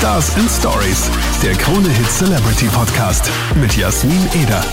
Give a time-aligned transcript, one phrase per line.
[0.00, 1.10] Stars and Stories,
[1.42, 4.64] der Krone Hit Celebrity Podcast mit Jasmin Eder.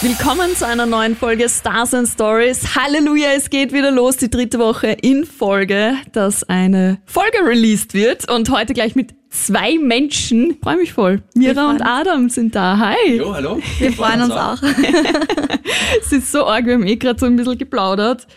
[0.00, 2.76] Willkommen zu einer neuen Folge Stars and Stories.
[2.76, 8.30] Halleluja, es geht wieder los, die dritte Woche in Folge, dass eine Folge released wird
[8.30, 10.56] und heute gleich mit zwei Menschen.
[10.62, 11.20] Freue mich voll.
[11.34, 12.78] Mira und Adam sind da.
[12.78, 13.16] Hi.
[13.16, 13.58] Jo, hallo.
[13.80, 14.62] Wir freuen uns auch.
[16.00, 18.28] es ist so arg, wir haben eh gerade so ein bisschen geplaudert.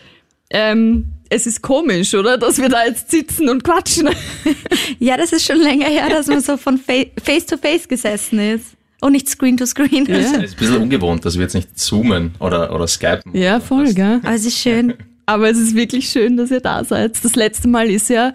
[0.50, 2.36] Ähm, es ist komisch, oder?
[2.36, 4.10] Dass wir da jetzt sitzen und quatschen.
[4.98, 8.76] ja, das ist schon länger her, dass man so von Face to Face gesessen ist.
[9.00, 10.04] Und nicht Screen to Screen.
[10.06, 10.16] Ja.
[10.16, 13.34] Es ist ein bisschen ungewohnt, dass wir jetzt nicht zoomen oder, oder skypen.
[13.34, 14.20] Ja, voll, gell?
[14.22, 14.94] Aber es ist schön.
[15.24, 17.24] Aber es ist wirklich schön, dass ihr da seid.
[17.24, 18.34] Das letzte Mal ist ja,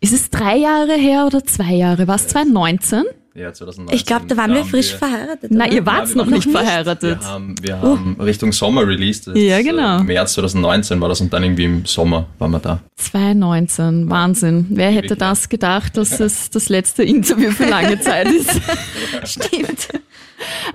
[0.00, 2.06] ist es drei Jahre her oder zwei Jahre?
[2.06, 3.02] War es 2019?
[3.34, 3.96] Ja, 2019.
[3.96, 5.50] Ich glaube, da waren wir frisch wir, verheiratet.
[5.50, 7.20] Nein, ihr wart ja, noch nicht verheiratet.
[7.20, 8.22] Wir haben, wir haben uh.
[8.22, 9.30] Richtung Sommer released.
[9.34, 10.00] ja, genau.
[10.00, 12.80] Im März 2019 war das und dann irgendwie im Sommer waren wir da.
[12.96, 14.66] 2019, Wahnsinn.
[14.70, 18.60] Wer hätte das gedacht, dass es das letzte Interview für lange Zeit ist?
[19.24, 19.88] Stimmt.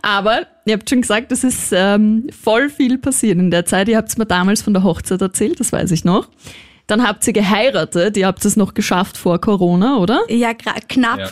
[0.02, 3.88] Aber ihr habt schon gesagt, es ist ähm, voll viel passiert in der Zeit.
[3.88, 6.28] Ihr habt es mir damals von der Hochzeit erzählt, das weiß ich noch.
[6.88, 10.22] Dann habt ihr geheiratet, ihr habt es noch geschafft vor Corona, oder?
[10.30, 11.20] Ja, knapp.
[11.20, 11.30] Ja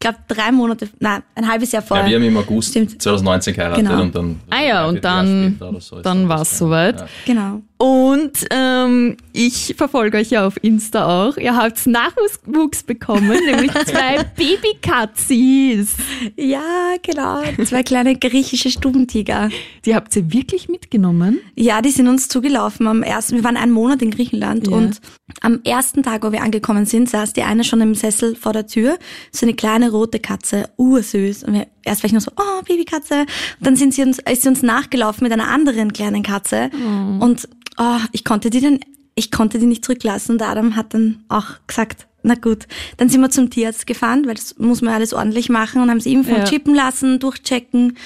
[0.00, 2.06] glaube, drei Monate, nein, ein halbes Jahr vorher.
[2.06, 3.00] Ja, wir haben im August Stimmt.
[3.00, 4.02] 2019 geheiratet genau.
[4.02, 4.40] und dann.
[4.48, 7.00] Ah ja, und dann, so dann war es soweit.
[7.00, 7.08] Ja.
[7.26, 7.62] Genau.
[7.80, 11.38] Und ähm, ich verfolge euch ja auf Insta auch.
[11.38, 15.94] Ihr habt Nachwuchs bekommen, nämlich zwei Babykatzis.
[16.36, 17.40] Ja, genau.
[17.64, 19.48] Zwei kleine griechische Stubentiger.
[19.86, 21.40] Die habt ihr wirklich mitgenommen?
[21.56, 23.36] Ja, die sind uns zugelaufen am ersten.
[23.36, 24.76] Wir waren einen Monat in Griechenland ja.
[24.76, 25.00] und
[25.40, 28.66] am ersten Tag, wo wir angekommen sind, saß die eine schon im Sessel vor der
[28.66, 28.98] Tür.
[29.32, 31.44] So eine kleine rote Katze, ursüß.
[31.44, 33.20] Und wir, erst war ich nur so, oh, Babykatze.
[33.20, 33.28] Und
[33.66, 36.70] dann sind sie uns, ist sie uns nachgelaufen mit einer anderen kleinen Katze.
[36.74, 37.24] Oh.
[37.24, 38.80] Und oh, ich konnte die dann,
[39.14, 42.66] ich konnte die nicht zurücklassen und Adam hat dann auch gesagt, na gut,
[42.98, 46.00] dann sind wir zum Tierarzt gefahren, weil das muss man alles ordentlich machen und haben
[46.00, 46.44] sie impfen ja.
[46.44, 47.96] chippen lassen, durchchecken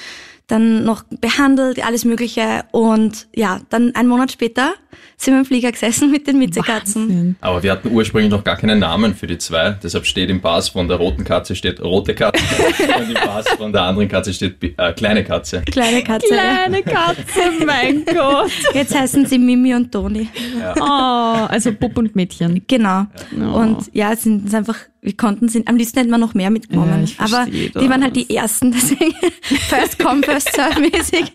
[0.47, 2.63] dann noch behandelt, alles Mögliche.
[2.71, 4.73] Und ja, dann einen Monat später
[5.17, 7.35] sind wir im Flieger gesessen mit den Mitzekatzen.
[7.41, 9.77] Aber wir hatten ursprünglich noch gar keinen Namen für die zwei.
[9.81, 12.43] Deshalb steht im Pass von der roten Katze steht rote Katze
[12.99, 15.61] und im Pass von der anderen Katze steht äh, kleine Katze.
[15.61, 16.27] Kleine Katze.
[16.27, 18.51] Kleine Katze, mein Gott.
[18.73, 20.29] Jetzt heißen sie Mimi und Toni.
[20.65, 21.43] Ja.
[21.43, 22.61] Oh, also Bub und Mädchen.
[22.67, 23.05] Genau.
[23.37, 23.51] Ja.
[23.53, 27.05] Und ja, es sind einfach wir konnten sind, am liebsten hätten wir noch mehr mitgenommen.
[27.05, 27.87] Ja, aber die das.
[27.87, 29.13] waren halt die ersten, deswegen
[29.69, 31.31] first come, first serve mäßig.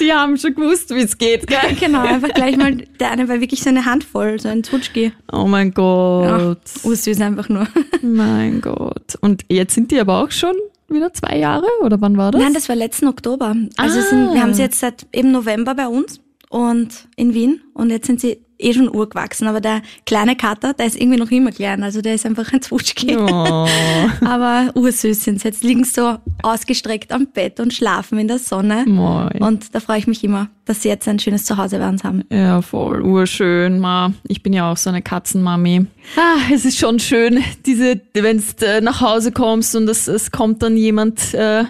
[0.00, 1.76] Die haben schon gewusst, wie es geht, gell?
[1.78, 5.12] Genau, einfach gleich mal, der eine war wirklich so eine Handvoll, so ein Zwutschki.
[5.32, 6.58] Oh mein Gott.
[6.82, 7.68] Ja, süß einfach nur.
[8.02, 9.16] Mein Gott.
[9.20, 10.56] Und jetzt sind die aber auch schon
[10.88, 12.42] wieder zwei Jahre oder wann war das?
[12.42, 13.54] Nein, das war letzten Oktober.
[13.76, 14.02] Also ah.
[14.02, 16.20] sind, wir haben sie jetzt seit eben November bei uns
[16.56, 20.86] und in Wien und jetzt sind sie eh schon urgewachsen, aber der kleine Kater, der
[20.86, 23.14] ist irgendwie noch immer klein, also der ist einfach ein Zwutschki.
[23.14, 23.68] Oh.
[24.24, 25.48] aber ursüß sind sie.
[25.48, 28.84] Jetzt liegen sie so ausgestreckt am Bett und schlafen in der Sonne.
[28.86, 29.42] Moin.
[29.42, 32.24] Und da freue ich mich immer, dass sie jetzt ein schönes Zuhause bei uns haben.
[32.32, 33.78] Ja, voll urschön.
[33.78, 34.14] Ma.
[34.26, 35.84] Ich bin ja auch so eine Katzenmami.
[36.16, 40.30] Ah, es ist schon schön, diese, wenn du äh, nach Hause kommst und es, es
[40.30, 41.64] kommt dann jemand äh,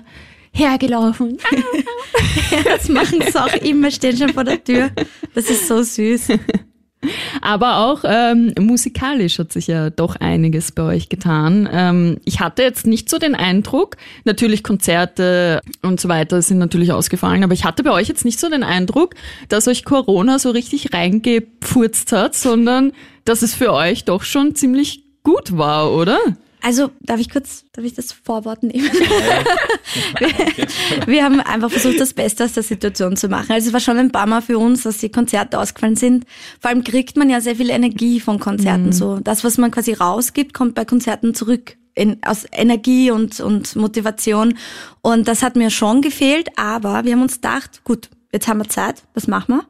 [0.57, 1.39] hergelaufen.
[2.65, 4.91] das machen sie auch immer, stehen schon vor der Tür.
[5.35, 6.29] Das ist so süß.
[7.41, 11.69] Aber auch ähm, musikalisch hat sich ja doch einiges bei euch getan.
[11.71, 16.93] Ähm, ich hatte jetzt nicht so den Eindruck, natürlich Konzerte und so weiter sind natürlich
[16.93, 19.15] ausgefallen, aber ich hatte bei euch jetzt nicht so den Eindruck,
[19.49, 22.93] dass euch Corona so richtig reingepfurzt hat, sondern
[23.25, 26.19] dass es für euch doch schon ziemlich gut war, oder?
[26.67, 28.91] Also, darf ich kurz, darf ich das Vorwort nehmen?
[30.19, 33.53] wir, wir, haben einfach versucht, das Beste aus der Situation zu machen.
[33.53, 36.25] Also, es war schon ein paar Mal für uns, dass die Konzerte ausgefallen sind.
[36.59, 38.87] Vor allem kriegt man ja sehr viel Energie von Konzerten.
[38.87, 38.93] Mhm.
[38.93, 41.77] So, das, was man quasi rausgibt, kommt bei Konzerten zurück.
[41.95, 44.59] In, aus Energie und, und Motivation.
[45.03, 48.69] Und das hat mir schon gefehlt, aber wir haben uns gedacht, gut, jetzt haben wir
[48.69, 49.67] Zeit, was machen wir?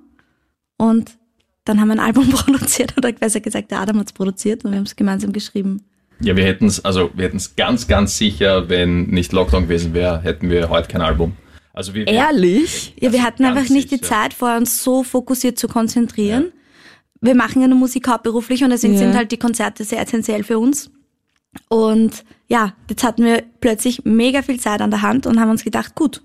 [0.79, 1.19] Und
[1.67, 4.71] dann haben wir ein Album produziert, oder besser gesagt, der Adam hat es produziert und
[4.71, 5.83] wir haben es gemeinsam geschrieben.
[6.21, 9.95] Ja, wir hätten es, also wir hätten es ganz, ganz sicher, wenn nicht Lockdown gewesen
[9.95, 11.37] wäre, hätten wir heute kein Album.
[11.73, 12.95] Also wir, Ehrlich?
[12.99, 14.01] Ja, wir hatten einfach nicht sicher.
[14.03, 16.45] die Zeit, vor uns so fokussiert zu konzentrieren.
[16.45, 16.51] Ja.
[17.21, 19.01] Wir machen ja nur Musik hauptberuflich und deswegen ja.
[19.01, 20.91] sind halt die Konzerte sehr essentiell für uns.
[21.69, 25.65] Und ja, jetzt hatten wir plötzlich mega viel Zeit an der Hand und haben uns
[25.65, 26.23] gedacht, gut,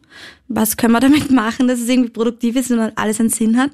[0.48, 3.72] was können wir damit machen, dass es irgendwie produktiv ist und alles einen Sinn hat.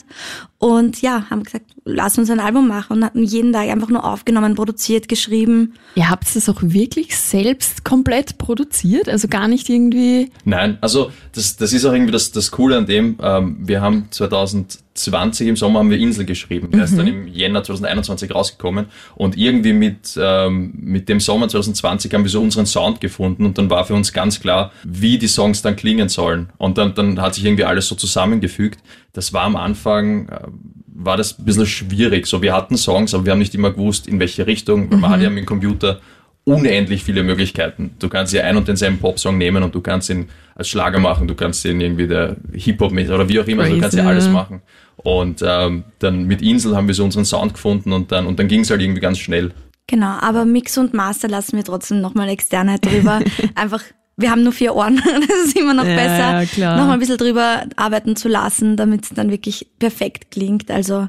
[0.57, 4.05] Und ja, haben gesagt, lass uns ein Album machen und hatten jeden Tag einfach nur
[4.05, 5.73] aufgenommen, produziert, geschrieben.
[5.95, 9.09] Ihr habt es auch wirklich selbst komplett produziert?
[9.09, 10.31] Also gar nicht irgendwie...
[10.45, 13.17] Nein, also das, das ist auch irgendwie das, das Coole an dem.
[13.21, 16.71] Ähm, wir haben 2012 2020 im Sommer haben wir Insel geschrieben.
[16.71, 22.13] Der ist dann im Jänner 2021 rausgekommen und irgendwie mit, ähm, mit dem Sommer 2020
[22.13, 25.27] haben wir so unseren Sound gefunden und dann war für uns ganz klar, wie die
[25.27, 26.49] Songs dann klingen sollen.
[26.57, 28.79] Und dann, dann hat sich irgendwie alles so zusammengefügt.
[29.13, 30.39] Das war am Anfang, äh,
[30.87, 32.27] war das ein bisschen schwierig.
[32.27, 34.91] So, wir hatten Songs, aber wir haben nicht immer gewusst, in welche Richtung.
[34.91, 35.99] weil Man hat ja mit dem Computer
[36.47, 37.91] unendlich viele Möglichkeiten.
[37.99, 41.27] Du kannst ja ein und denselben Popsong nehmen und du kannst ihn als Schlager machen,
[41.27, 44.05] du kannst ihn irgendwie der Hip-Hop mit oder wie auch immer, also du kannst ja
[44.05, 44.61] alles machen.
[44.95, 48.47] Und ähm, dann mit Insel haben wir so unseren Sound gefunden und dann und dann
[48.47, 49.51] ging es halt irgendwie ganz schnell.
[49.87, 53.19] Genau, aber Mix und Master lassen wir trotzdem nochmal Externheit drüber.
[53.55, 53.83] Einfach,
[54.15, 56.77] wir haben nur vier Ohren, das ist immer noch Ja, besser, ja, klar.
[56.77, 60.71] nochmal ein bisschen drüber arbeiten zu lassen, damit es dann wirklich perfekt klingt.
[60.71, 61.07] Also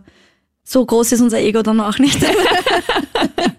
[0.68, 2.18] so groß ist unser Ego dann auch nicht.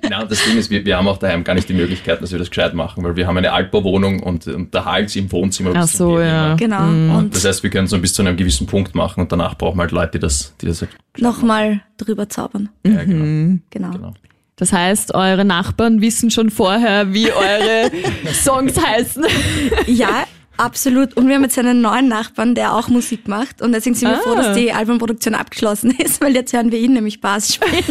[0.10, 2.32] Ja, und das Ding ist, wir, wir haben auch daheim gar nicht die Möglichkeit, dass
[2.32, 5.72] wir das gescheit machen, weil wir haben eine Altbauwohnung und, und der Hals im Wohnzimmer
[5.76, 6.56] Ach so, ja.
[6.56, 6.82] genau.
[7.18, 9.78] Und Das heißt, wir können so bis zu einem gewissen Punkt machen und danach brauchen
[9.78, 10.90] wir halt Leute, die das, die das halt
[11.20, 12.70] nochmal drüber zaubern.
[12.84, 13.60] ja, genau.
[13.70, 13.92] Genau.
[13.92, 14.14] genau.
[14.56, 17.92] Das heißt, eure Nachbarn wissen schon vorher, wie eure
[18.34, 19.26] Songs heißen.
[19.86, 20.26] Ja,
[20.60, 21.16] absolut.
[21.18, 23.62] Und wir haben jetzt einen neuen Nachbarn, der auch Musik macht.
[23.62, 24.22] Und deswegen sind wir Ah.
[24.22, 27.84] froh, dass die Albumproduktion abgeschlossen ist, weil jetzt hören wir ihn nämlich Bass spielen.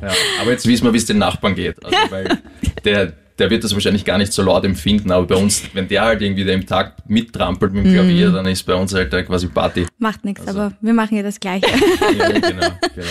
[0.00, 0.10] Ja,
[0.40, 1.76] aber jetzt wissen wir, wie es den Nachbarn geht.
[1.84, 2.38] Also, weil
[2.84, 6.02] der, der wird das wahrscheinlich gar nicht so laut empfinden, aber bei uns, wenn der
[6.02, 9.48] halt irgendwie im Takt mittrampelt mit dem Klavier, dann ist bei uns halt da quasi
[9.48, 9.86] Party.
[9.98, 11.66] Macht nichts, aber wir machen ja das Gleiche.
[12.18, 13.06] Ja, genau, genau.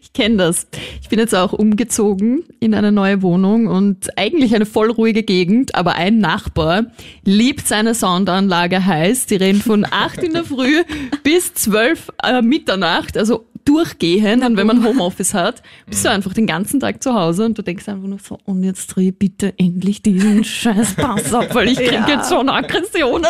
[0.00, 0.66] Ich kenne das.
[1.02, 5.74] Ich bin jetzt auch umgezogen in eine neue Wohnung und eigentlich eine voll ruhige Gegend,
[5.74, 6.86] aber ein Nachbar
[7.24, 9.26] liebt seine Soundanlage heiß.
[9.26, 10.82] Die reden von 8 in der Früh
[11.22, 14.44] bis 12 äh, Mitternacht, also durchgehend.
[14.44, 17.62] Und wenn man Homeoffice hat, bist du einfach den ganzen Tag zu Hause und du
[17.62, 21.78] denkst einfach nur so, und jetzt dreh bitte endlich diesen scheiß Bass ab, weil ich
[21.78, 22.08] krieg Ja.
[22.08, 23.26] jetzt schon Aggressionen.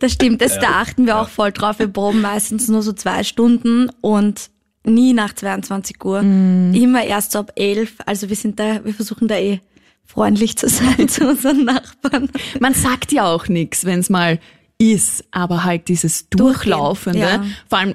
[0.00, 1.78] Das stimmt, das, da achten wir auch voll drauf.
[1.78, 4.50] Wir proben meistens nur so zwei Stunden und
[4.84, 6.20] nie nach 22 Uhr.
[6.20, 7.94] Immer erst so ab 11.
[8.06, 9.60] Also wir sind da, wir versuchen da eh
[10.06, 12.30] freundlich zu sein zu unseren Nachbarn.
[12.60, 14.38] Man sagt ja auch nichts, wenn es mal
[14.78, 17.18] ist, aber halt dieses Durchlaufende.
[17.18, 17.44] ja.
[17.68, 17.94] Vor allem,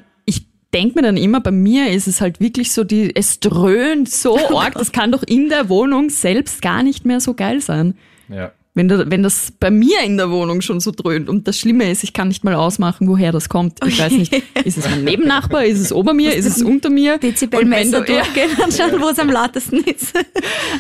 [0.74, 4.38] denke mir dann immer, bei mir ist es halt wirklich so, die, es dröhnt so
[4.58, 7.96] arg, das kann doch in der Wohnung selbst gar nicht mehr so geil sein.
[8.30, 8.52] Ja.
[8.76, 11.92] Wenn, du, wenn das bei mir in der Wohnung schon so dröhnt und das Schlimme
[11.92, 13.78] ist, ich kann nicht mal ausmachen, woher das kommt.
[13.86, 14.34] Ich weiß nicht,
[14.64, 17.20] ist es mein Nebennachbar, ist es ober mir, ist es unter mir?
[17.20, 20.14] Dezibelmesser durchgehen und schauen, wo es am lautesten ist.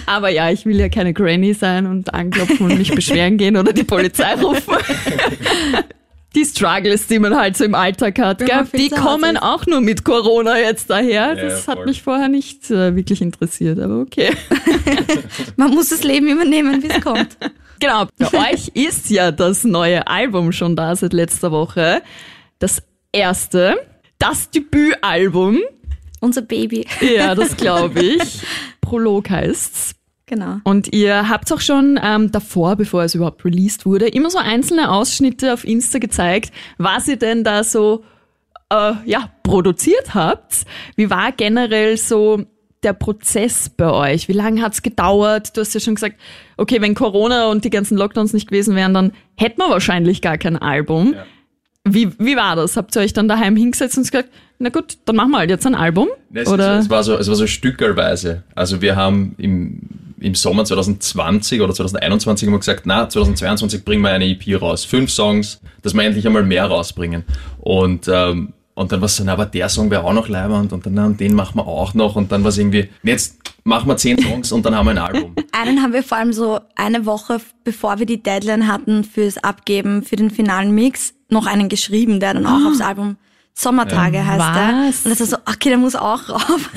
[0.07, 3.74] aber ja, ich will ja keine Granny sein und anklopfen und mich beschweren gehen oder
[3.74, 4.74] die Polizei rufen.
[6.35, 9.44] Die Struggles, die man halt so im Alltag hat, gell, die kommen ist.
[9.44, 11.35] auch nur mit Corona jetzt daher.
[11.35, 14.31] Ja, Das ja, hat mich vorher nicht äh, wirklich interessiert, aber okay.
[15.57, 17.38] Man muss das Leben übernehmen, wie es kommt.
[17.80, 22.01] Genau, bei euch ist ja das neue Album schon da seit letzter Woche.
[22.59, 22.81] Das
[23.12, 23.75] erste,
[24.19, 25.59] das Debütalbum.
[26.21, 26.88] Unser Baby.
[27.01, 28.39] Ja, das glaube ich.
[28.80, 29.95] Prolog heißt's.
[30.33, 30.57] Genau.
[30.63, 34.89] Und ihr habt auch schon ähm, davor, bevor es überhaupt released wurde, immer so einzelne
[34.89, 38.03] Ausschnitte auf Insta gezeigt, was ihr denn da so
[38.71, 40.65] äh, ja, produziert habt.
[40.95, 42.45] Wie war generell so
[42.81, 44.27] der Prozess bei euch?
[44.27, 45.56] Wie lange hat's gedauert?
[45.56, 46.15] Du hast ja schon gesagt,
[46.57, 50.39] okay, wenn Corona und die ganzen Lockdowns nicht gewesen wären, dann hätten wir wahrscheinlich gar
[50.39, 51.13] kein Album.
[51.13, 51.25] Ja.
[51.88, 52.75] Wie, wie war das?
[52.75, 55.68] Habt ihr euch dann daheim hingesetzt und gesagt, na gut, dann machen wir halt jetzt
[55.68, 56.07] ein Album?
[56.33, 56.80] Es, Oder?
[56.80, 58.41] es, es war so, es war so stückelweise.
[58.56, 59.81] Also wir haben im,
[60.24, 64.86] im Sommer 2020 oder 2021 immer gesagt, na, 2022 bringen wir eine EP raus.
[64.86, 67.26] Fünf Songs, dass wir endlich einmal mehr rausbringen.
[67.59, 70.71] Und, ähm, und dann war es so, na, aber der Song wäre auch noch leibend
[70.71, 73.88] und dann, na, den machen wir auch noch und dann war es irgendwie, jetzt machen
[73.88, 75.36] wir zehn Songs und dann haben wir ein Album.
[75.52, 80.04] Einen haben wir vor allem so eine Woche, bevor wir die Deadline hatten fürs Abgeben,
[80.04, 83.18] für den finalen Mix, noch einen geschrieben, der dann auch aufs Album
[83.56, 84.88] Sommertage heißt der.
[84.88, 85.06] Was?
[85.06, 86.69] Und das war so, okay, der muss auch rauf.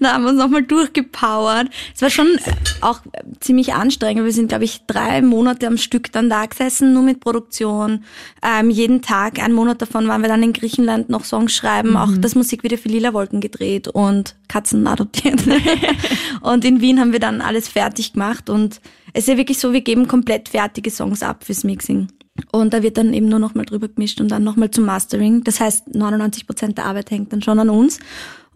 [0.00, 1.68] da haben wir uns nochmal durchgepowert.
[1.94, 2.38] Es war schon
[2.80, 3.00] auch
[3.40, 4.24] ziemlich anstrengend.
[4.24, 8.04] Wir sind, glaube ich, drei Monate am Stück dann da gesessen, nur mit Produktion.
[8.42, 12.10] Ähm, jeden Tag, einen Monat davon waren wir dann in Griechenland noch Songs schreiben, auch
[12.18, 15.42] das Musikvideo für Lila Wolken gedreht und Katzen adoptiert.
[16.40, 18.80] und in Wien haben wir dann alles fertig gemacht und
[19.12, 22.08] es ist ja wirklich so, wir geben komplett fertige Songs ab fürs Mixing.
[22.52, 25.42] Und da wird dann eben nur nochmal drüber gemischt und dann nochmal zum Mastering.
[25.44, 27.98] Das heißt, 99 Prozent der Arbeit hängt dann schon an uns.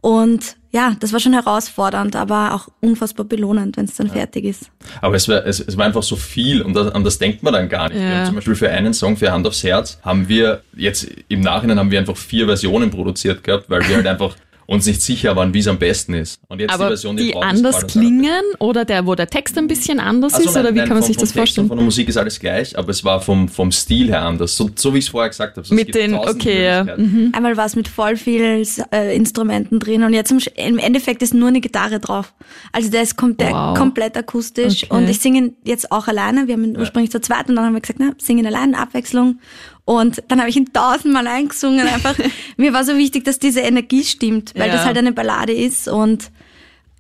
[0.03, 4.71] Und ja, das war schon herausfordernd, aber auch unfassbar belohnend, wenn es dann fertig ist.
[5.03, 7.53] Aber es war, es, es war einfach so viel und das, an das denkt man
[7.53, 7.99] dann gar nicht.
[8.01, 8.19] Wir Ja.
[8.19, 11.79] haben zum Beispiel für einen Song, für Hand aufs Herz, haben wir jetzt im Nachhinein
[11.79, 14.37] haben wir einfach vier Versionen produziert gehabt, weil wir halt einfach
[14.71, 16.41] uns nicht sicher waren, wie es am besten ist.
[16.47, 19.59] Und jetzt Aber die Version, die drauf ist, anders klingen oder der, wo der Text
[19.59, 21.39] ein bisschen anders Also ist nein, oder wie nein, kann man vom, sich das Text
[21.39, 21.67] vorstellen?
[21.67, 24.57] Von der Musik ist alles gleich, aber es war vom, vom Stil her anders.
[24.57, 25.67] So, so wie ich es vorher gesagt habe.
[25.67, 26.85] So, es Mit gibt den, tausend okay, ja.
[26.85, 27.33] Mhm.
[27.35, 28.63] Einmal war es mit voll viel
[28.93, 32.33] äh, Instrumenten drin und jetzt im, Endeffekt ist nur eine Gitarre drauf.
[32.71, 33.77] Also der ist kom der Wow.
[33.77, 34.95] komplett akustisch Okay.
[34.95, 36.47] und ich singe ihn jetzt auch alleine.
[36.47, 39.41] Wir haben ihn ursprünglich zu zweit und dann haben wir gesagt, na, singen allein, Abwechslung.
[39.91, 41.85] Und dann habe ich ihn tausendmal eingesungen.
[41.89, 42.15] Einfach,
[42.57, 44.75] mir war so wichtig, dass diese Energie stimmt, weil Ja.
[44.77, 46.31] das halt eine Ballade ist und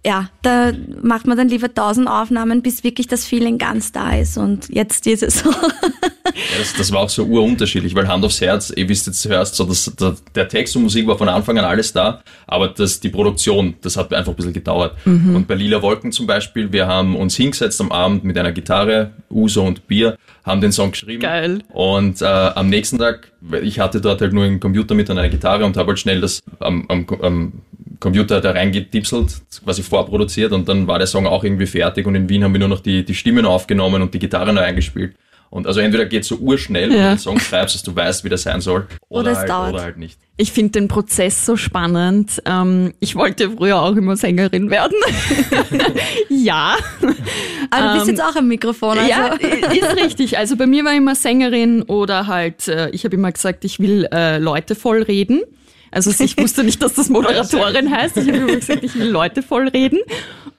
[0.04, 4.38] ja, da macht man dann lieber tausend Aufnahmen, bis wirklich das Feeling ganz da ist.
[4.38, 5.50] Und jetzt ist es so.
[5.50, 9.56] Ja, das, das war auch so urunterschiedlich, weil Hand aufs Herz, ihr wisst jetzt hörst,
[9.56, 13.00] so das, der, der Text und Musik war von Anfang an alles da, aber das,
[13.00, 14.96] die Produktion, das hat einfach ein bisschen gedauert.
[15.04, 15.36] Mhm.
[15.36, 19.12] Und bei Lila Wolken zum Beispiel, wir haben uns hingesetzt am Abend mit einer Gitarre,
[19.28, 21.20] Uso und Bier, haben den Song geschrieben.
[21.20, 21.62] Geil.
[21.68, 25.30] Und äh, am nächsten Tag, ich hatte dort halt nur einen Computer mit und eine
[25.30, 27.52] Gitarre und habe halt schnell das am, am, am
[28.00, 32.28] Computer da reingetipselt, quasi vorproduziert und dann war der Song auch irgendwie fertig und in
[32.28, 35.14] Wien haben wir nur noch die, die Stimmen aufgenommen und die Gitarre neu eingespielt.
[35.52, 37.02] Und also entweder geht so urschnell, wenn Ja.
[37.10, 39.48] du den Song schreibst, dass du weißt, wie der sein soll, oder, Oder es halt,
[39.50, 39.74] dauert.
[39.74, 40.16] oder halt nicht.
[40.36, 42.40] Ich finde den Prozess so spannend.
[42.46, 44.96] Ähm, ich wollte früher auch immer Sängerin werden.
[46.28, 46.76] ja.
[47.70, 48.96] Aber du bist Ähm, jetzt auch am Mikrofon.
[48.98, 49.10] Also.
[49.10, 50.38] Ja, ist richtig.
[50.38, 54.06] Also bei mir war immer Sängerin oder halt, äh, ich habe immer gesagt, ich will
[54.12, 55.42] äh, Leute voll reden.
[55.90, 58.16] Also ich wusste nicht, dass das Moderatorin heißt.
[58.18, 59.98] Ich habe immer gesagt, ich will Leute voll reden.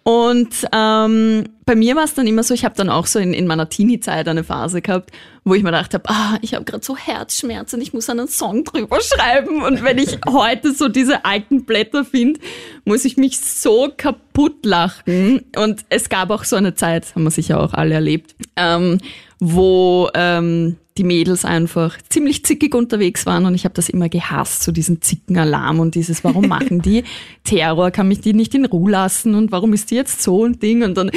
[0.04, 3.34] Und ähm, bei mir war es dann immer so, ich habe dann auch so in,
[3.34, 5.12] in meiner Teenie-Zeit eine Phase gehabt,
[5.44, 8.64] wo ich mir gedacht habe, ah, ich habe gerade so Herzschmerzen, ich muss einen Song
[8.64, 9.64] drüber schreiben.
[9.64, 12.40] Und wenn ich heute so diese alten Blätter finde,
[12.86, 15.46] muss ich mich so kaputt lachen.
[15.56, 19.00] Und es gab auch so eine Zeit, haben wir sicher auch alle erlebt, ähm,
[19.40, 24.64] wo ähm, die Mädels einfach ziemlich zickig unterwegs waren und ich habe das immer gehasst,
[24.64, 27.04] so diesen Zickenalarm und dieses, warum machen die
[27.44, 30.60] Terror, kann mich die nicht in Ruhe lassen und warum ist die jetzt so ein
[30.60, 31.10] Ding und dann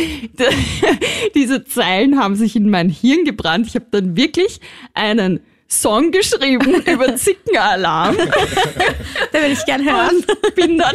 [1.35, 3.67] diese Zeilen haben sich in mein Hirn gebrannt.
[3.67, 4.61] Ich habe dann wirklich
[4.95, 8.17] einen Song geschrieben über Zickenalarm
[9.33, 10.17] Da will ich gerne hören.
[10.17, 10.95] und bin dann,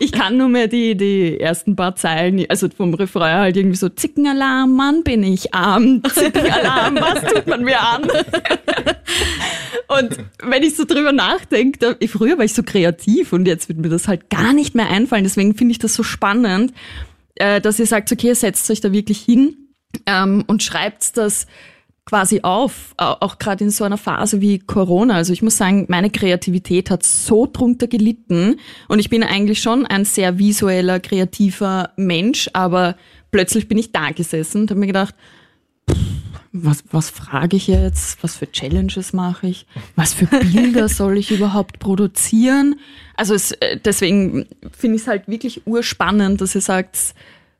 [0.00, 3.88] ich kann nur mehr die, die ersten paar Zeilen, also vom Refrain halt irgendwie so,
[3.88, 8.08] Zickenalarm, Mann, bin ich arm, Zickenalarm, was tut man mir an?
[9.88, 13.78] Und wenn ich so drüber nachdenke, da, früher war ich so kreativ und jetzt wird
[13.78, 16.72] mir das halt gar nicht mehr einfallen, deswegen finde ich das so spannend,
[17.36, 19.56] äh, dass ihr sagt, okay, setzt euch da wirklich hin
[20.06, 21.46] ähm, und schreibt das
[22.08, 25.14] quasi auf, au- auch gerade in so einer Phase wie Corona.
[25.16, 28.56] Also ich muss sagen, meine Kreativität hat so drunter gelitten
[28.88, 32.96] und ich bin eigentlich schon ein sehr visueller, kreativer Mensch, aber
[33.30, 35.14] plötzlich bin ich da gesessen und habe mir gedacht,
[35.90, 35.96] pff,
[36.52, 38.22] was, was frage ich jetzt?
[38.24, 39.66] Was für Challenges mache ich?
[39.96, 42.76] Was für Bilder soll ich überhaupt produzieren?
[43.16, 47.14] Also es, äh, deswegen finde ich es halt wirklich urspannend, dass ihr sagt,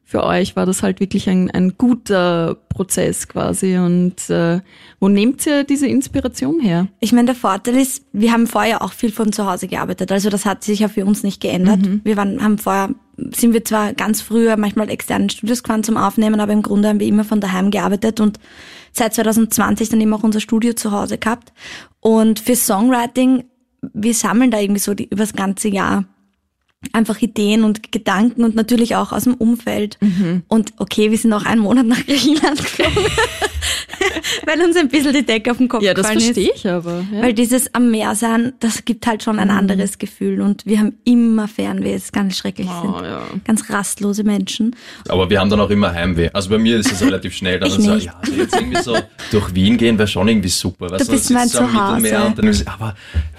[0.09, 3.77] für euch war das halt wirklich ein, ein guter Prozess quasi.
[3.77, 4.61] Und äh,
[5.01, 6.89] wo nehmt ihr diese Inspiration her?
[6.99, 10.11] Ich meine, der Vorteil ist, wir haben vorher auch viel von zu Hause gearbeitet.
[10.11, 11.81] Also das hat sich ja für uns nicht geändert.
[12.05, 12.89] Wir waren, haben vorher,
[13.37, 17.01] sind wir zwar ganz früher manchmal externen Studios gefahren zum Aufnehmen, aber im Grunde haben
[17.01, 18.39] wir immer von daheim gearbeitet und
[18.93, 21.53] seit 2020 dann eben auch unser Studio zu Hause gehabt.
[22.01, 23.45] Und für Songwriting,
[23.93, 26.07] wir sammeln da irgendwie so die, übers ganze Jahr
[26.93, 29.99] einfach Ideen und Gedanken und natürlich auch aus dem Umfeld.
[30.49, 33.05] Und okay, wir sind auch einen Monat nach Griechenland geflogen,
[34.47, 36.25] weil uns ein bisschen die Decke auf den Kopf Ja, das gefallen ist.
[36.27, 37.05] verstehe ich aber.
[37.13, 37.23] Ja.
[37.23, 40.41] Weil dieses am Meer sein, das gibt halt schon ein anderes Gefühl.
[40.41, 43.05] Und wir haben immer Fernweh, das ist ganz schrecklich Oh, sind.
[43.07, 43.23] ja.
[43.45, 44.77] Ganz rastlose Menschen.
[45.09, 46.31] Aber wir haben dann auch immer Heimweh.
[46.33, 47.59] Also bei mir ist es relativ schnell.
[47.59, 48.07] Dann Ich so, nicht.
[48.07, 48.97] ja, also jetzt irgendwie so
[49.33, 50.91] durch Wien gehen wäre schon irgendwie super.
[50.91, 52.23] Weißt Du bist mein du Zuhause.
[52.25, 52.95] Und dann ist, aber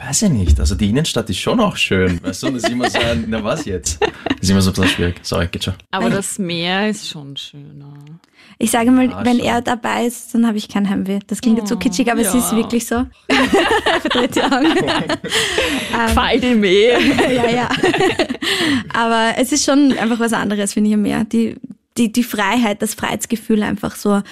[0.10, 0.60] weiß ich nicht.
[0.60, 2.22] Also die Innenstadt ist schon auch schön.
[2.24, 4.02] Weißt du, das ist immer so ein, na was jetzt?
[4.02, 4.12] Das
[4.42, 5.20] ist immer so ein bisschen schwierig.
[5.22, 5.76] Sorry, geht schon.
[5.92, 7.94] Aber das Meer ist schon schöner.
[8.58, 9.46] Ich sage mal, Ah, wenn schon.
[9.46, 11.20] er dabei ist, dann habe ich kein Heimweh.
[11.28, 12.40] Das klingt jetzt so kitschig, aber es ja.
[12.40, 13.06] ist wirklich so.
[14.02, 14.76] Verdreht die Augen.
[16.16, 16.90] Fall dem eh.
[17.36, 17.70] ja, ja.
[18.94, 21.24] Aber es ist schon einfach was anderes, finde ich, am Meer.
[21.26, 21.56] Die,
[21.98, 24.24] die, die Freiheit, das Freiheitsgefühl einfach so,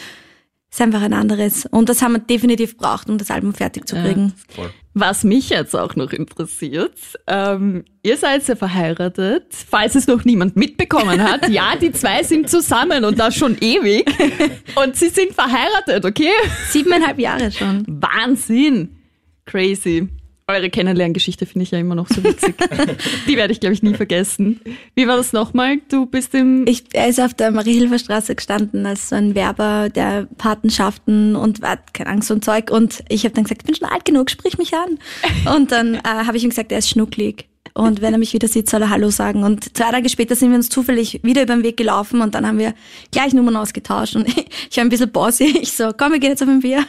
[0.69, 1.65] ist einfach ein anderes.
[1.65, 4.33] Und das haben wir definitiv braucht, um das Album fertig zu kriegen.
[4.50, 4.69] Voll.
[4.93, 6.97] Was mich jetzt auch noch interessiert,
[7.27, 11.47] ähm, ihr seid ja verheiratet, falls es noch niemand mitbekommen hat.
[11.57, 14.05] Ja, die zwei sind zusammen und das schon ewig.
[14.75, 16.31] Und sie sind verheiratet, okay?
[16.69, 17.83] Siebeneinhalb Jahre schon.
[17.88, 18.97] Wahnsinn.
[19.45, 20.09] Crazy.
[20.50, 22.56] Eure Kennenlerngeschichte finde ich ja immer noch so witzig.
[23.27, 24.62] Die werde ich, glaube ich, nie vergessen.
[24.96, 25.82] Wie war das nochmal?
[25.89, 26.66] Du bist im...
[26.66, 31.94] Ich, er ist auf der Marie-Hilfer-Straße gestanden als so ein Werber der Patenschaften und hat
[31.94, 32.72] keine Angst und Zeug.
[32.72, 35.00] Und ich habe dann gesagt, ich bin schon alt genug, sprich mich an.
[35.54, 37.50] Und dann äh, habe ich ihm gesagt, er ist schnucklig.
[37.74, 39.44] Und wenn er mich wieder sieht, soll er Hallo sagen.
[39.44, 42.48] Und zwei Tage später sind wir uns zufällig wieder über den Weg gelaufen und dann
[42.48, 42.74] haben wir
[43.12, 44.16] gleich Nummern ausgetauscht.
[44.16, 44.38] Und ich,
[44.72, 45.58] ich war ein bisschen bossy.
[45.62, 46.86] Ich so, komm, wir gehen jetzt auf ein Bier.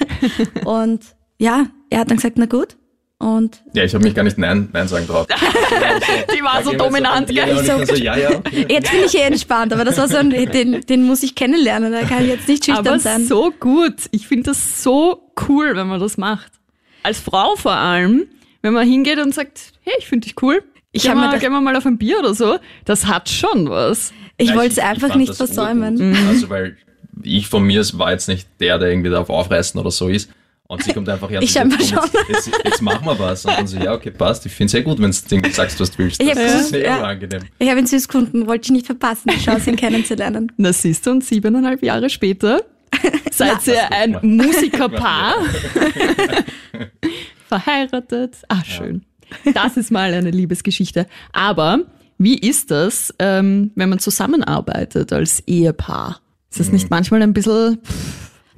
[0.64, 1.00] Und
[1.40, 2.76] ja, er hat dann gesagt, na gut.
[3.20, 5.28] Und Ja, ich habe mich gar nicht Nein, Nein sagen traut.
[6.36, 7.62] Die war so dominant, gell?
[7.66, 8.30] dann so, ja, ja.
[8.68, 11.92] jetzt bin ich eh entspannt, aber das war so ein, den, den muss ich kennenlernen.
[11.92, 13.26] Da kann ich jetzt nicht schüchtern Aber sein.
[13.26, 13.94] so gut.
[14.12, 16.52] Ich finde das so cool, wenn man das macht.
[17.02, 18.26] Als Frau vor allem,
[18.62, 20.62] wenn man hingeht und sagt, hey, ich finde dich cool.
[20.92, 22.58] Ich gehen, hab mir wir, das- gehen wir mal auf ein Bier oder so.
[22.84, 24.12] Das hat schon was.
[24.36, 26.00] Ich Ja, wollte es einfach nicht versäumen.
[26.00, 26.28] urgut.
[26.28, 26.76] Also, weil
[27.24, 30.30] ich von mir war jetzt nicht der, der irgendwie da auf Aufreißen oder so ist.
[30.70, 33.18] Und sie kommt einfach her und Ich sagt, scheinbar komm, jetzt, jetzt, jetzt machen wir
[33.18, 33.42] was.
[33.46, 34.44] Und dann so, ja, okay, passt.
[34.44, 36.22] Ich finde es sehr gut, wenn du sagst, was du willst.
[36.22, 37.02] Ich Das ist sehr ja.
[37.02, 37.40] angenehm.
[37.58, 40.52] Ich habe ihn süß gefunden, wollte ich nicht verpassen, die Chance, ihn kennenzulernen.
[40.58, 42.60] Na siehst du, und siebeneinhalb Jahre später
[43.30, 44.20] seid ihr ein mal.
[44.22, 45.36] Musikerpaar.
[47.48, 48.36] Verheiratet.
[48.48, 49.06] Ah, schön.
[49.54, 51.06] Das ist mal eine Liebesgeschichte.
[51.32, 51.78] Aber
[52.18, 56.20] wie ist das, ähm, wenn man zusammenarbeitet als Ehepaar?
[56.50, 57.78] Ist das nicht manchmal ein bisschen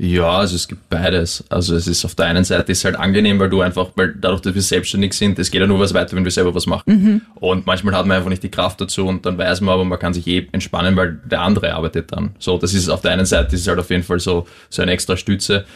[0.03, 1.45] Ja, also es gibt beides.
[1.51, 4.41] Also es ist auf der einen Seite ist halt angenehm, weil du einfach, weil dadurch,
[4.41, 7.21] dass wir selbstständig sind, es geht ja nur was weiter, wenn wir selber was machen.
[7.35, 9.99] Und manchmal hat man einfach nicht die Kraft dazu und dann weiß man aber, man
[9.99, 12.31] kann sich eh entspannen, weil der andere arbeitet dann.
[12.39, 14.81] So, das ist auf der einen Seite ist es halt auf jeden Fall so, so
[14.81, 15.67] eine extra Stütze.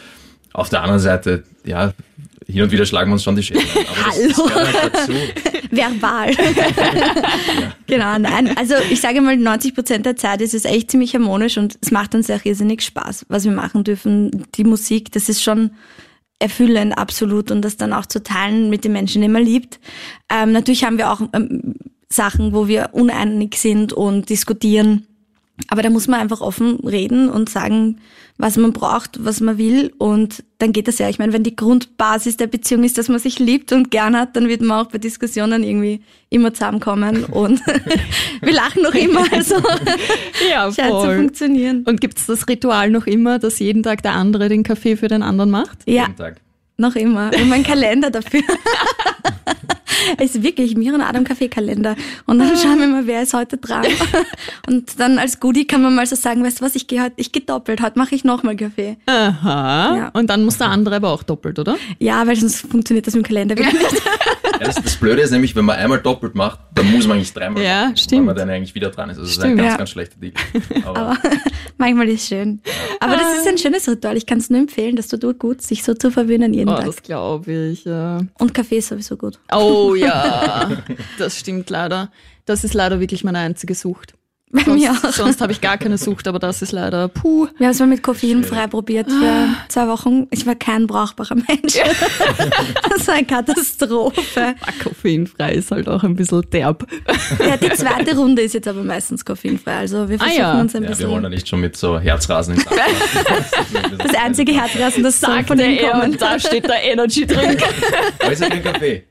[0.53, 1.93] Auf der anderen Seite, ja,
[2.47, 5.19] hin und wieder schlagen wir uns schon die das, das Hallo.
[5.71, 6.31] Verbal.
[7.87, 8.55] genau, nein.
[8.55, 11.91] Also ich sage mal, 90 Prozent der Zeit ist es echt ziemlich harmonisch und es
[11.91, 14.45] macht uns auch irrsinnig Spaß, was wir machen dürfen.
[14.55, 15.71] Die Musik, das ist schon
[16.39, 17.51] erfüllend, absolut.
[17.51, 19.79] Und das dann auch zu teilen mit den Menschen, die man liebt.
[20.29, 21.75] Ähm, natürlich haben wir auch ähm,
[22.09, 25.07] Sachen, wo wir uneinig sind und diskutieren.
[25.69, 27.99] Aber da muss man einfach offen reden und sagen,
[28.37, 29.93] was man braucht, was man will.
[29.97, 31.07] Und dann geht das ja.
[31.07, 34.35] Ich meine, wenn die Grundbasis der Beziehung ist, dass man sich liebt und gern hat,
[34.35, 37.23] dann wird man auch bei Diskussionen irgendwie immer zusammenkommen.
[37.23, 37.61] Und
[38.41, 39.23] wir lachen noch immer.
[39.31, 39.55] Also
[40.49, 41.17] ja, scheint zu voll.
[41.17, 41.83] funktionieren.
[41.87, 45.23] Und gibt's das Ritual noch immer, dass jeden Tag der andere den Kaffee für den
[45.23, 45.79] anderen macht?
[45.85, 46.41] Ja, Jeden Tag.
[46.77, 47.31] noch immer.
[47.31, 48.41] Ich habe meinen Kalender dafür.
[50.17, 51.95] Es ist wirklich mir und Adam Kaffeekalender.
[52.25, 53.85] Und dann schauen wir mal, wer ist heute dran.
[54.67, 57.13] Und dann als Goodie kann man mal so sagen, weißt du was, ich gehe heute,
[57.17, 58.97] ich gehe doppelt, heute mache ich nochmal Kaffee.
[59.05, 59.95] Aha.
[59.95, 60.09] Ja.
[60.09, 61.77] Und dann muss der andere aber auch doppelt, oder?
[61.99, 64.01] Ja, weil sonst funktioniert das mit dem Kalender wieder nicht.
[64.53, 67.33] Ja, das, das Blöde ist nämlich, wenn man einmal doppelt macht, dann muss man eigentlich
[67.33, 68.19] dreimal Ja, machen, stimmt.
[68.21, 69.17] weil man dann eigentlich wieder dran ist.
[69.17, 69.77] Also das ist ein ganz, Ja.
[69.77, 70.33] ganz schlechter Deal.
[70.85, 71.17] Aber, Aber
[71.77, 72.61] manchmal ist es schön.
[72.99, 74.15] Aber das ist ein schönes Ritual.
[74.17, 76.85] Ich kann es nur empfehlen, das tut gut, sich so zu verwöhnen jeden Oh, Tag.
[76.85, 78.19] das glaube ich, ja.
[78.39, 79.39] Und Kaffee ist sowieso gut.
[79.53, 80.69] Oh ja,
[81.17, 82.11] das stimmt leider.
[82.45, 84.13] Das ist leider wirklich meine einzige Sucht.
[84.55, 85.11] Bei Sonst, mir auch.
[85.11, 87.47] sonst habe ich gar keine Sucht, aber das ist leider puh.
[87.57, 90.27] Wir haben es mal mit Koffein frei probiert für zwei Wochen.
[90.31, 91.75] Ich war kein brauchbarer Mensch.
[92.89, 94.55] Das war eine Katastrophe.
[94.61, 96.87] Ah, Koffeinfrei ist halt auch ein bisschen derb.
[97.39, 99.75] Ja, die zweite Runde ist jetzt aber meistens koffeinfrei.
[99.79, 100.61] Also wir Ah, versuchen ja.
[100.61, 101.31] uns ein ja, wir wollen da bisschen.
[101.35, 102.65] nicht schon mit so Herzrasen ins
[103.97, 106.11] Das einzige Herzrasen, das so von er kommen.
[106.13, 107.61] und da steht der Energy Drink.
[108.23, 109.03] Wo ist denn der Kaffee?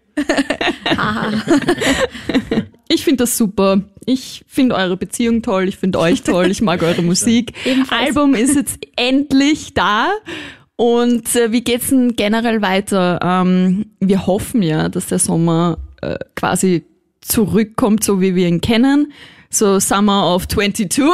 [2.94, 3.82] Ich finde das super.
[4.06, 7.52] Ich finde eure Beziehung toll, ich finde euch toll, ich mag eure Musik.
[7.90, 10.12] Album ist jetzt endlich da.
[10.76, 13.18] Und äh, wie geht's denn generell weiter?
[13.20, 16.84] Ähm, wir hoffen ja, dass der Sommer äh, quasi
[17.20, 19.12] zurückkommt, so wie wir ihn kennen.
[19.50, 21.02] So Summer of 22.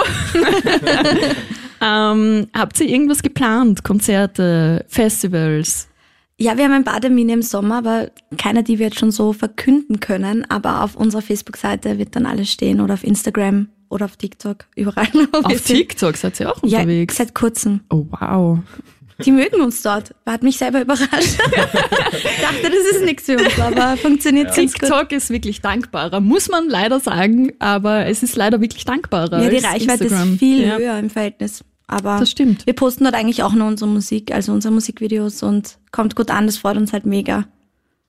[1.80, 3.84] ähm, habt ihr irgendwas geplant?
[3.84, 5.89] Konzerte, Festivals?
[6.40, 9.32] Ja, wir haben ein paar Termine im Sommer, aber keine, die wir jetzt schon so
[9.34, 10.46] verkünden können.
[10.50, 15.08] Aber auf unserer Facebook-Seite wird dann alles stehen oder auf Instagram oder auf TikTok, überall.
[15.32, 15.60] Auf.
[15.62, 17.16] TikTok seid ihr auch Ja, unterwegs?
[17.16, 17.80] seit kurzem.
[17.90, 18.58] oh wow.
[19.24, 20.14] Die mögen uns dort.
[20.24, 21.10] Hat mich selber überrascht.
[21.40, 24.80] Dachte, das ist nichts für uns, aber funktioniert ganz gut.
[24.88, 29.42] TikTok ist wirklich dankbarer, muss man leider sagen, aber es ist leider wirklich dankbarer.
[29.42, 30.32] Ja, die als Reichweite Instagram.
[30.32, 30.78] ist viel ja.
[30.78, 31.62] höher im Verhältnis.
[31.86, 32.64] Aber Das stimmt.
[32.66, 36.46] wir posten dort eigentlich auch nur unsere Musik, also unsere Musikvideos und kommt gut an,
[36.46, 37.46] das freut uns halt mega.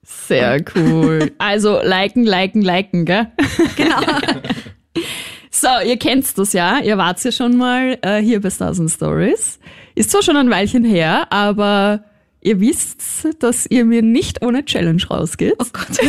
[0.03, 1.31] Sehr cool.
[1.37, 3.27] Also liken, liken, liken, gell?
[3.75, 3.99] Genau.
[5.53, 6.79] So, ihr kennt das ja.
[6.79, 9.59] Ihr wart ja schon mal äh, hier bei Stars and Stories.
[9.95, 12.05] Ist zwar schon ein Weilchen her, aber
[12.39, 15.55] ihr wisst, dass ihr mir nicht ohne Challenge rausgeht.
[15.59, 15.99] Oh Gott.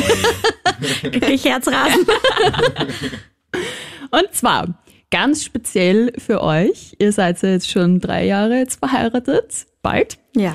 [1.02, 2.06] Krieg ich Herzrasen.
[4.10, 6.96] Und zwar ganz speziell für euch.
[6.98, 9.66] Ihr seid ja jetzt schon drei Jahre jetzt verheiratet.
[9.82, 10.18] Bald.
[10.36, 10.54] Ja.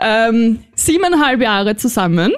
[0.00, 2.32] Ähm, siebeneinhalb Jahre zusammen.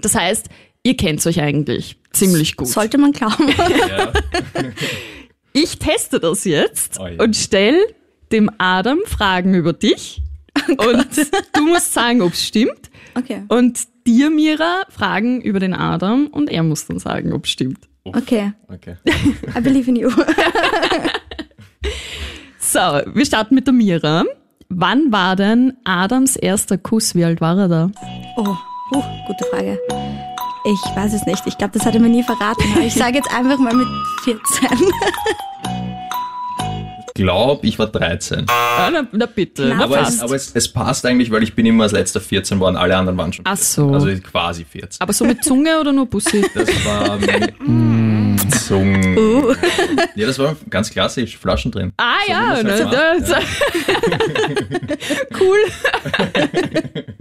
[0.00, 0.48] Das heißt,
[0.82, 2.68] ihr kennt euch eigentlich ziemlich gut.
[2.68, 3.48] Sollte man glauben.
[3.48, 4.12] Ja.
[5.54, 7.18] Ich teste das jetzt Oh je.
[7.18, 7.78] und stell
[8.32, 10.22] dem Adam Fragen über dich.
[10.66, 11.06] und
[11.52, 12.90] du musst sagen, ob es stimmt.
[13.14, 13.42] Okay.
[13.48, 17.80] Und dir, Mira, Fragen über den Adam und er muss dann sagen, ob es stimmt.
[18.04, 18.96] Okay, Okay.
[19.54, 20.10] I believe in you.
[22.58, 24.24] So, wir starten mit der Mira.
[24.74, 27.14] Wann war denn Adams erster Kuss?
[27.14, 27.90] Wie alt war er da?
[28.36, 28.56] Oh,
[28.94, 29.78] uh, gute Frage.
[30.64, 31.42] Ich weiß es nicht.
[31.46, 32.64] Ich glaube, das hat er mir nie verraten.
[32.74, 33.86] Aber ich sage jetzt einfach mal mit
[34.24, 34.68] 14.
[37.14, 38.46] Glaub, ich war 13.
[38.48, 39.74] Ah, na, na bitte.
[39.76, 42.58] Na, Aber, es, aber es, es passt eigentlich, weil ich bin immer als letzter 14
[42.58, 43.84] worden, alle anderen waren schon Ach 14.
[43.84, 43.92] so.
[43.92, 45.02] Also quasi 14.
[45.02, 46.42] Aber so mit Zunge oder nur Bussi?
[46.54, 47.18] Das war
[48.66, 49.16] Zungen.
[49.16, 49.54] Uh.
[50.14, 51.92] Ja, das war ganz klassisch, Flaschen drin.
[51.96, 53.42] Ah So ja, ne, halt macht, das,
[55.40, 55.58] cool.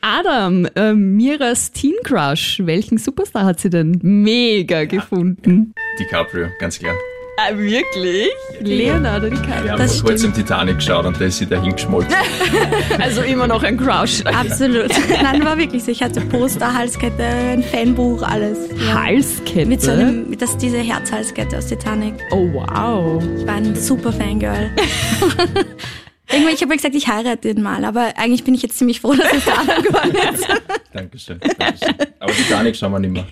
[0.00, 5.74] Adam, äh, Miras Teen Crush, welchen Superstar hat sie denn mega gefunden?
[5.98, 6.94] DiCaprio, ganz klar.
[7.42, 8.28] Ah, wirklich?
[8.60, 9.70] Leonardo Wir DiCaprio.
[9.72, 12.12] haben Das vor kurzem Titanic geschaut und da ist sie dahin geschmolzen.
[12.98, 14.20] Also immer noch ein Crush.
[14.26, 14.90] Absolut.
[15.22, 15.90] Nein, war wirklich so.
[15.90, 18.58] Ich hatte Poster, Halskette, ein Fanbuch, alles.
[18.86, 19.04] Ja.
[19.04, 19.66] Halskette?
[19.66, 22.14] Mit so einem, mit das, diese Herzhalskette aus Titanic.
[22.30, 23.22] oh wow.
[23.38, 24.70] Ich war ein super Fangirl.
[26.32, 29.00] Irgendwann, ich habe ja gesagt, ich heirate den mal, aber eigentlich bin ich jetzt ziemlich
[29.00, 30.46] froh, dass es da geworden ist.
[30.92, 31.94] Dankeschön, Dankeschön.
[32.20, 33.26] Aber Titanic schauen wir nicht mehr.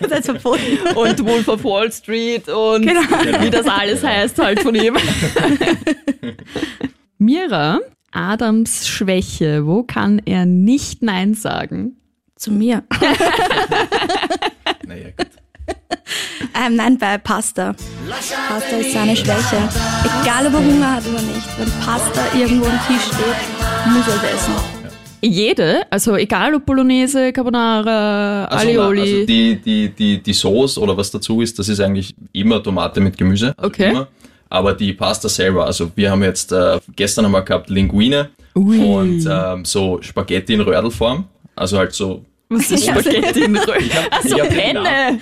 [0.00, 0.78] Das ist verboten.
[0.94, 3.00] Und Wolf of Wall Street und Genau.
[3.42, 4.96] wie das alles heißt halt von ihm.
[7.18, 7.80] Mira,
[8.12, 11.96] Adams Schwäche, wo kann er nicht Nein sagen?
[12.36, 12.82] Zu mir.
[14.86, 15.28] Naja, gut.
[16.66, 17.74] Ähm, nein, bei Pasta.
[18.48, 19.56] Pasta ist seine Schwäche.
[20.22, 21.48] Egal, ob er Hunger hat oder nicht.
[21.58, 24.52] Wenn Pasta irgendwo am Tisch steht, muss er es essen.
[25.20, 29.00] Jede, also egal ob Bolognese, Carbonara, Also, Alioli.
[29.00, 33.00] also die, die, die, die Sauce oder was dazu ist, das ist eigentlich immer Tomate
[33.00, 33.54] mit Gemüse.
[33.56, 33.90] Also Okay.
[33.90, 34.06] Immer.
[34.50, 38.78] Aber die Pasta selber, also wir haben jetzt äh, gestern einmal gehabt Linguine Ui.
[38.78, 41.24] und ähm, so Spaghetti in Röhrdelform.
[41.56, 42.24] Also halt so.
[42.50, 42.84] was ist.
[42.88, 43.74] Spaghetti in Röhr?
[44.10, 45.18] Also ich hab Penne.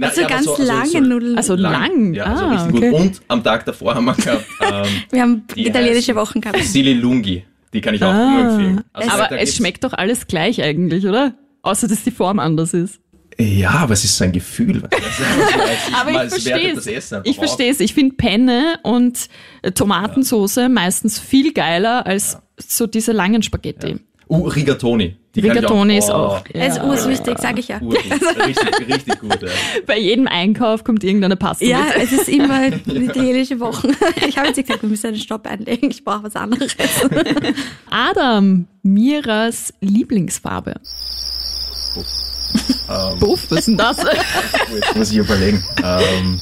[0.00, 1.36] Na, Also ja, ganz so- lange so Nudeln.
[1.36, 2.14] Also lang.
[2.14, 2.90] Ja, also ah, richtig okay.
[2.90, 3.00] gut.
[3.00, 6.62] Und am Tag davor haben wir gehabt ähm, Wir haben Die italienische Wochen gehabt.
[6.62, 7.44] Sili Lungi.
[7.74, 8.30] Die kann ich auch Ah.
[8.30, 8.80] nur empfehlen.
[8.92, 11.34] Also Aber es schmeckt doch alles gleich eigentlich, oder?
[11.62, 13.00] Außer dass die Form anders ist.
[13.40, 14.82] Ja, aber es ist so ein Gefühl.
[14.82, 14.98] weißt du.
[15.02, 17.12] Das ist einfach so, als- Aber ich verstehe es.
[17.24, 17.80] Ich verstehe es.
[17.80, 19.28] Ich finde Penne und
[19.62, 23.96] äh, Tomatensoße meistens viel geiler als so diese langen Spaghetti.
[24.28, 25.16] Uh, Rigatoni.
[25.34, 26.40] Die Rigatoni auch, ist auch.
[26.40, 27.78] Oh, Es ist urwichtig, sag ich ja.
[27.78, 29.42] richtig, richtig gut.
[29.42, 29.48] Ja.
[29.86, 31.96] Bei jedem Einkauf kommt irgendeine Pasta Ja, mit.
[32.04, 33.88] es ist immer italienische Wochen.
[34.26, 35.90] Ich habe jetzt gesagt, wir müssen einen Stopp einlegen.
[35.90, 36.74] Ich brauche was anderes.
[37.90, 40.74] Adam, Miras Lieblingsfarbe.
[42.88, 43.98] Ähm, Buff, was ist denn das?
[44.04, 45.62] oh, jetzt muss ich überlegen.
[45.84, 46.40] Ähm,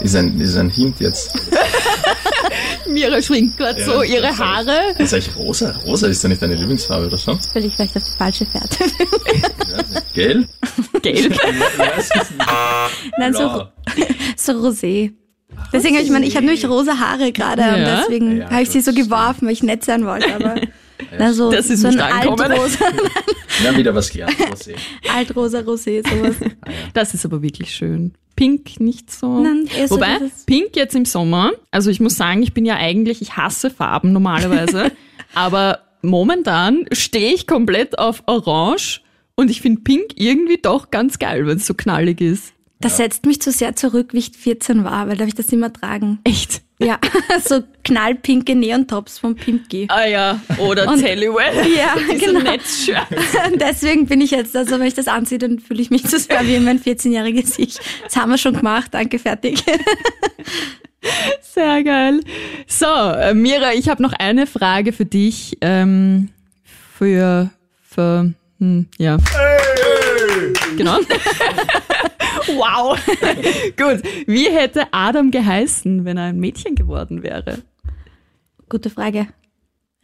[0.00, 1.30] ist, ein, ist ein Hint jetzt.
[2.88, 4.38] Mira schwingt gerade Ja, so ihre das.
[4.38, 4.94] Haare.
[4.98, 5.70] Ist eigentlich rosa?
[5.86, 7.38] Rosa ist ja nicht deine Lieblingsfarbe, oder schon?
[7.54, 8.84] Will ich vielleicht auf die falsche Fährte.
[10.14, 10.48] Gelb?
[11.02, 11.34] Gelb.
[11.78, 12.32] Ja, es ist
[13.18, 13.64] Nein, so,
[14.36, 15.12] so rosé.
[15.72, 18.00] Deswegen habe ich meine, ich habe nämlich rosa Haare gerade und Ja.
[18.00, 20.34] deswegen Ja, habe ich sie so geworfen, weil ich nett sein wollte.
[20.34, 20.56] Aber
[21.18, 22.40] na, so, Das ist so ein nicht angekommen.
[22.52, 22.78] altrosa,
[23.60, 24.34] Wir haben wieder was gelernt.
[24.38, 24.74] Rosé.
[25.14, 26.34] altrosa Rosé, sowas.
[26.94, 28.14] Das ist aber wirklich schön.
[28.42, 29.40] Pink nicht so.
[29.40, 32.74] Nein, eher so Wobei, Pink jetzt im Sommer, also ich muss sagen, ich bin ja
[32.74, 34.90] eigentlich, ich hasse Farben normalerweise,
[35.34, 39.00] aber momentan stehe ich komplett auf Orange
[39.36, 42.52] und ich finde Pink irgendwie doch ganz geil, wenn es so knallig ist.
[42.80, 45.72] Das setzt mich zu sehr zurück, wie ich 14 war, weil darf ich das immer
[45.72, 46.18] tragen.
[46.24, 46.62] Echt?
[46.84, 46.98] Ja,
[47.44, 49.86] so knallpinke Neontops vom Pimpki.
[49.88, 51.66] Ah ja, oder Und- Tellywell.
[51.76, 52.40] Ja, Diese genau.
[52.40, 53.06] Netzshirt.
[53.60, 56.46] Deswegen bin ich jetzt, also wenn ich das anziehe, dann fühle ich mich zu sehr
[56.46, 57.78] wie mein 14-jähriges Ich.
[58.04, 59.62] Das haben wir schon gemacht, danke, fertig.
[61.40, 62.20] Sehr geil.
[62.66, 65.58] So, äh, Mira, ich habe noch eine Frage für dich.
[65.60, 66.28] Ähm,
[66.96, 67.50] für,
[67.82, 69.16] für, hm, ja.
[70.76, 70.98] Genau.
[72.48, 72.98] wow.
[73.76, 74.02] Gut.
[74.26, 77.58] Wie hätte Adam geheißen, wenn er ein Mädchen geworden wäre?
[78.68, 79.28] Gute Frage.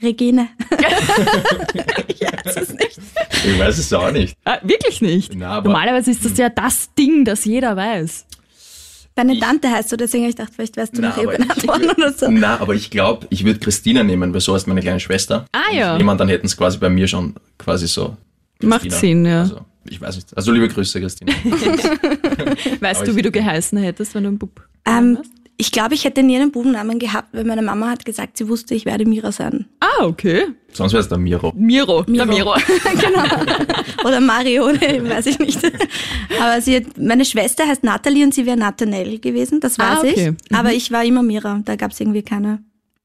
[0.03, 0.49] Regine.
[3.45, 4.37] Ich weiß es auch nicht.
[4.45, 5.35] Ah, wirklich nicht.
[5.35, 8.27] Na, aber- Normalerweise ist das ja das Ding, das jeder weiß.
[9.15, 11.91] Deine Tante heißt so, deswegen habe ich gedacht, vielleicht wärst du Na, benannt ich- worden
[11.91, 12.29] oder so.
[12.31, 15.47] Na, aber ich glaube, ich würde Christina nehmen, weil so heißt meine kleine Schwester.
[15.53, 15.97] Ah, ja.
[15.97, 18.17] Jemand, dann hätten es quasi bei mir schon quasi so.
[18.63, 18.99] Macht Christina.
[19.01, 19.41] Sinn, ja.
[19.41, 20.37] Also, ich weiß nicht.
[20.37, 21.33] Also liebe Grüße, Christina.
[22.81, 25.19] Weißt du, wie du geheißen hättest, wenn du ein Bub Ähm,
[25.61, 28.75] ich glaube, ich hätte nie einen Bubennamen gehabt, weil meine Mama hat gesagt, sie wusste,
[28.77, 29.67] ich werde Mira sein.
[29.81, 30.45] Ah, okay.
[30.73, 31.53] Sonst wäre es der Miro.
[31.57, 32.03] Miro.
[32.05, 32.55] Der Miro.
[33.01, 33.25] genau.
[34.05, 35.61] Oder Mario, oder weiß ich nicht.
[36.41, 39.99] Aber sie hat, meine Schwester heißt Natalie und sie wäre Nathanael gewesen, das weiß Ah,
[40.01, 40.35] okay.
[40.49, 40.55] ich.
[40.57, 42.63] Aber ich war immer Mira, da gab es irgendwie keine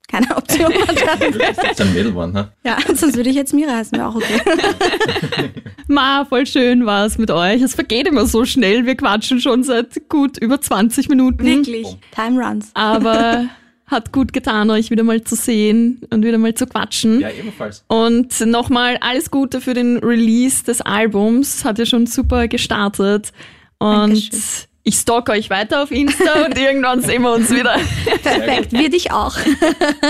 [0.08, 1.40] keine Option anscheinend.
[1.40, 2.52] Das ist ein Mädel geworden, ne?
[2.64, 4.42] Ja, sonst würde ich jetzt Mira heißen, wäre auch okay.
[5.88, 7.62] Ma, voll schön war's mit euch.
[7.62, 8.86] Es vergeht immer so schnell.
[8.86, 11.44] Wir quatschen schon seit gut über 20 Minuten.
[11.44, 11.98] Wirklich.
[12.14, 12.70] Time runs.
[12.74, 13.48] Aber
[13.88, 17.20] hat gut getan, euch wieder mal zu sehen und wieder mal zu quatschen.
[17.20, 17.84] Ja, ebenfalls.
[17.88, 21.66] Und nochmal alles Gute für den Release des Albums.
[21.66, 23.32] Hat ja schon super gestartet.
[23.80, 24.40] Und Dankeschön.
[24.84, 27.80] Ich stalk euch weiter auf Insta und irgendwann sehen wir uns wieder.
[28.22, 29.36] Perfekt, wir dich auch.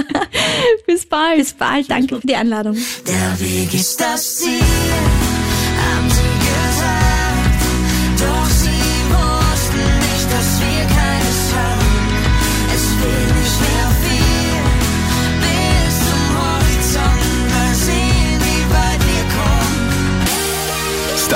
[0.88, 1.38] Bis bald.
[1.38, 2.78] Bis bald, danke für die Einladung.
[3.08, 4.60] Der Weg ist das Ziel,